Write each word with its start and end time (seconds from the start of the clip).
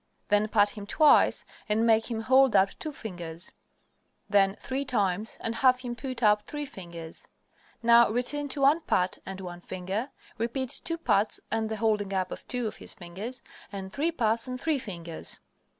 Then 0.29 0.47
pat 0.47 0.71
him 0.71 0.87
twice, 0.87 1.45
and 1.69 1.85
make 1.85 2.09
him 2.09 2.21
hold 2.21 2.55
up 2.55 2.71
two 2.79 2.91
fingers, 2.91 3.51
then 4.27 4.55
three 4.55 4.83
times 4.83 5.37
and 5.41 5.53
have 5.53 5.81
him 5.81 5.95
put 5.95 6.23
up 6.23 6.41
three 6.41 6.65
fingers. 6.65 7.27
Now 7.83 8.09
return 8.09 8.47
to 8.47 8.61
one 8.61 8.81
pat 8.81 9.19
and 9.27 9.39
one 9.39 9.61
finger, 9.61 10.09
repeat 10.39 10.81
two 10.83 10.97
pats 10.97 11.39
and 11.51 11.69
the 11.69 11.75
holding 11.77 12.11
up 12.15 12.31
of 12.31 12.47
two 12.47 12.65
of 12.65 12.77
his 12.77 12.95
fingers, 12.95 13.43
and 13.71 13.93
three 13.93 14.11
pats 14.11 14.47
and 14.47 14.59
three 14.59 14.79
fingers. 14.79 15.37